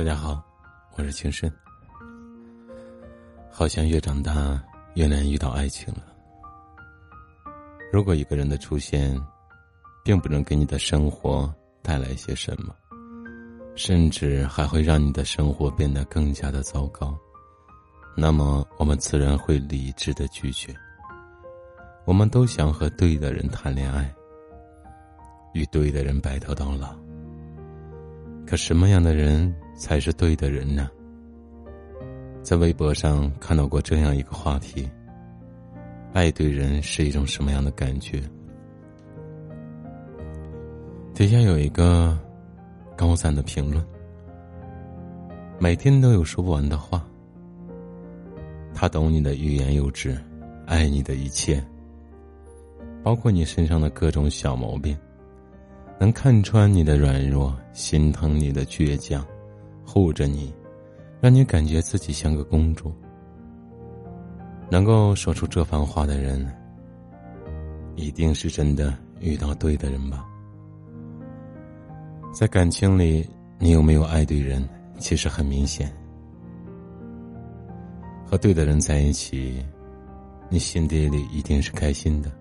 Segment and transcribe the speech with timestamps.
[0.00, 0.42] 大家好，
[0.96, 1.52] 我是情深。
[3.50, 4.58] 好像越长大
[4.94, 6.04] 越难遇到爱情了。
[7.92, 9.14] 如果一个人的出现，
[10.02, 12.74] 并不能给你的生活带来些什么，
[13.74, 17.14] 甚至还会让你的生活变得更加的糟糕，
[18.16, 20.74] 那么我们自然会理智的拒绝。
[22.06, 24.10] 我们都想和对的人谈恋爱，
[25.52, 26.96] 与对的人白头到老。
[28.50, 30.90] 可什么样的人才是对的人呢？
[32.42, 34.90] 在微博上看到过这样一个话题：
[36.12, 38.20] 爱对人是一种什么样的感觉？
[41.14, 42.18] 底下有一个
[42.96, 43.86] 高赞的评论：
[45.60, 47.06] 每天都有说不完的话。
[48.74, 50.18] 他懂你的欲言又止，
[50.66, 51.64] 爱你的一切，
[53.04, 54.98] 包括你身上的各种小毛病。
[56.00, 59.22] 能看穿你的软弱，心疼你的倔强，
[59.84, 60.50] 护着你，
[61.20, 62.90] 让你感觉自己像个公主。
[64.70, 66.50] 能够说出这番话的人，
[67.96, 70.26] 一定是真的遇到对的人吧。
[72.32, 74.66] 在感情里，你有没有爱对人？
[74.96, 75.94] 其实很明显，
[78.24, 79.62] 和对的人在一起，
[80.48, 82.32] 你心底里一定是开心的，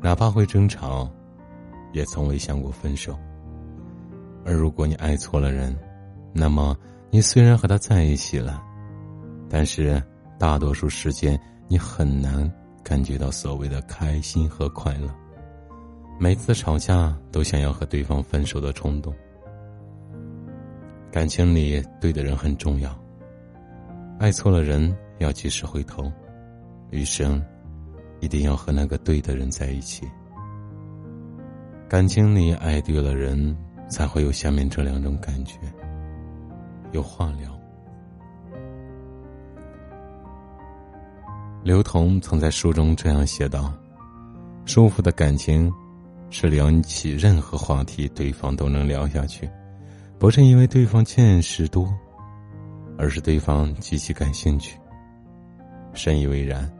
[0.00, 1.10] 哪怕会争吵。
[1.94, 3.18] 也从未想过分手。
[4.44, 5.74] 而如果你爱错了人，
[6.34, 6.76] 那么
[7.10, 8.62] 你虽然和他在一起了，
[9.48, 10.02] 但是
[10.38, 15.08] 大多数时间你很难感觉到所谓的开心和快乐。
[16.18, 19.14] 每次吵架都想要和对方分手的冲动。
[21.10, 22.94] 感情里对的人很重要，
[24.18, 26.12] 爱错了人要及时回头，
[26.90, 27.42] 余生
[28.20, 30.06] 一定要和那个对的人在一起。
[31.88, 33.56] 感情里爱对了人，
[33.88, 35.58] 才会有下面这两种感觉。
[36.92, 37.50] 有话聊。
[41.62, 43.72] 刘同曾在书中这样写道
[44.64, 45.72] ：“舒服的感情，
[46.30, 49.48] 是聊起任何话题，对方都能聊下去，
[50.18, 51.92] 不是因为对方见识多，
[52.98, 54.78] 而是对方极其感兴趣。”
[55.92, 56.70] 深以为然。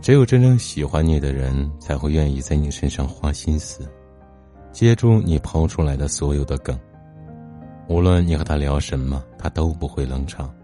[0.00, 3.86] 只有真正喜欢你的人，才会愿意在你身上花心思，
[4.72, 6.78] 接住你抛出来的所有的梗。
[7.88, 10.54] 无论你和他聊什么，他都不会冷场。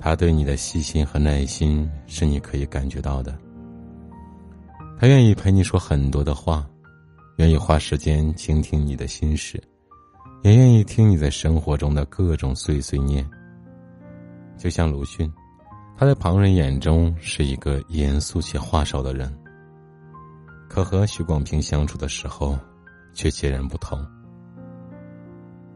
[0.00, 3.36] 他对你的细心和耐心是你可以感觉到的。
[4.98, 6.66] 他愿意陪你说很多的话，
[7.36, 9.62] 愿意花时间倾听你的心事，
[10.42, 13.28] 也愿意听你在生活中的各种碎碎念。
[14.56, 15.30] 就像鲁迅。
[15.96, 19.32] 他在旁人眼中是一个严肃且话少的人，
[20.68, 22.58] 可和许广平相处的时候，
[23.12, 24.04] 却截然不同。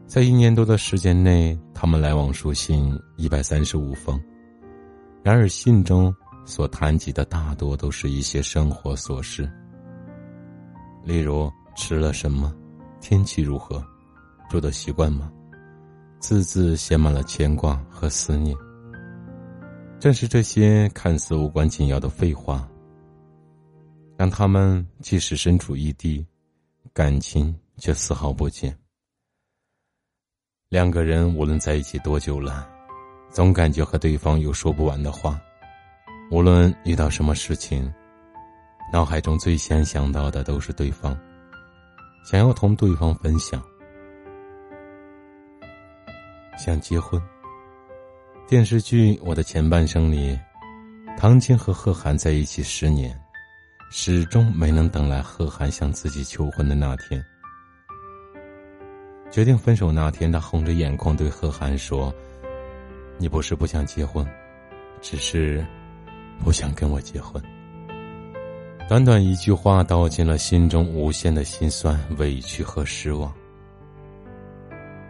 [0.05, 4.19] 在一年多的时间内，他们来往书信一百三十五封，
[5.23, 6.13] 然而信中
[6.45, 9.49] 所谈及的大多都是一些生活琐事，
[11.05, 12.53] 例如吃了什么，
[12.99, 13.81] 天气如何，
[14.49, 15.31] 住的习惯吗？
[16.19, 18.53] 字字写满了牵挂和思念。
[19.99, 22.65] 正是这些看似无关紧要的废话，
[24.17, 26.25] 让他们即使身处异地，
[26.93, 28.73] 感情却丝毫不减。
[30.69, 32.65] 两个人无论在一起多久了，
[33.29, 35.37] 总感觉和对方有说不完的话。
[36.31, 37.93] 无论遇到什么事情，
[38.93, 41.19] 脑海中最先想到的都是对方，
[42.23, 43.61] 想要同对方分享，
[46.57, 47.21] 想结婚。
[48.49, 50.35] 电视剧《我的前半生》里，
[51.19, 53.15] 唐晶和贺涵在一起十年，
[53.91, 57.23] 始终没能等来贺涵向自己求婚的那天。
[59.29, 62.11] 决定分手那天，他红着眼眶对贺涵说
[63.19, 64.25] ：“你不是不想结婚，
[64.99, 65.63] 只是
[66.43, 67.39] 不想跟我结婚。”
[68.89, 73.31] 短短一句话，道尽了心中无限的心酸、委屈和失望。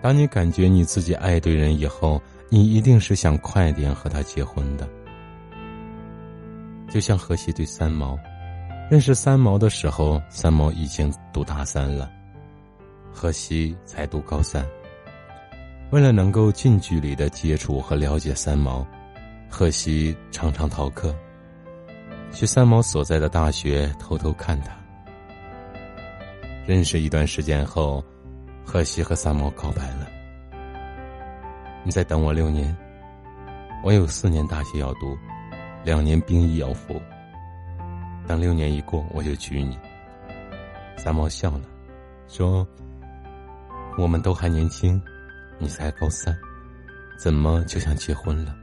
[0.01, 4.89] 当你感觉你自己爱对人以后，你一定是想快点和他结婚的，
[6.89, 8.17] 就像荷西对三毛，
[8.89, 12.11] 认识三毛的时候，三毛已经读大三了，
[13.13, 14.65] 荷西才读高三。
[15.91, 18.83] 为了能够近距离的接触和了解三毛，
[19.47, 21.15] 荷西常常逃课，
[22.31, 24.75] 去三毛所在的大学偷偷看他。
[26.65, 28.03] 认识一段时间后，
[28.65, 30.08] 荷西和三毛告白了。
[31.83, 32.75] 你再等我六年，
[33.83, 35.17] 我有四年大学要读，
[35.83, 37.01] 两年兵役要服。
[38.27, 39.77] 等六年一过，我就娶你。
[40.97, 41.61] 三毛笑了，
[42.27, 42.67] 说
[43.97, 45.01] ：“我们都还年轻，
[45.57, 46.37] 你才高三，
[47.17, 48.55] 怎么就想结婚了？”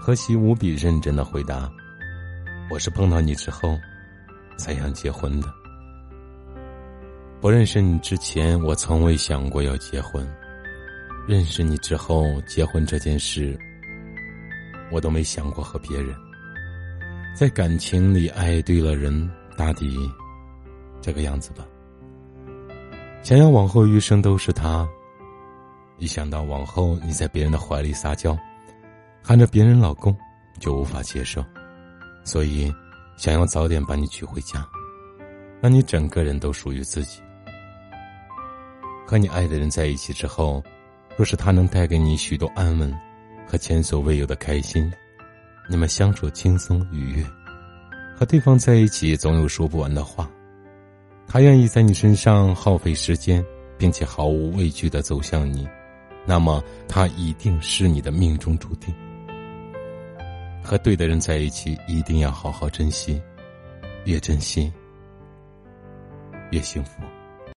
[0.00, 1.70] 何西无比认真的回答
[2.72, 3.78] ：“我是碰到你之后，
[4.56, 5.48] 才想结婚的。
[7.40, 10.26] 不认识你之前，我从未想过要结婚；
[11.26, 13.58] 认识你之后，结婚这件事，
[14.90, 16.14] 我都没想过和别人。
[17.34, 19.96] 在感情里爱对了人，大抵
[21.00, 21.64] 这个样子吧。
[23.22, 24.88] 想要往后余生都是他，
[25.98, 28.36] 一想到往后你在别人的怀里撒娇。”
[29.24, 30.16] 喊着别人老公，
[30.58, 31.44] 就无法接受，
[32.24, 32.74] 所以
[33.16, 34.68] 想要早点把你娶回家，
[35.60, 37.22] 让你整个人都属于自己。
[39.06, 40.60] 和你爱的人在一起之后，
[41.16, 42.92] 若是他能带给你许多安稳
[43.46, 44.90] 和前所未有的开心，
[45.68, 47.24] 你们相处轻松愉悦，
[48.16, 50.28] 和对方在一起总有说不完的话。
[51.26, 53.44] 他愿意在你身上耗费时间，
[53.78, 55.68] 并且毫无畏惧的走向你，
[56.26, 58.94] 那么他一定是你的命中注定。
[60.62, 63.20] 和对的人在一起，一定要好好珍惜，
[64.04, 64.72] 越珍惜
[66.50, 67.02] 越幸福。